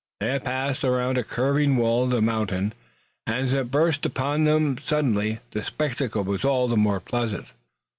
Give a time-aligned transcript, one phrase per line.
[0.19, 2.73] They had passed around a curving wall of the mountain
[3.27, 7.45] and, as it burst upon them suddenly, the spectacle was all the more pleasant.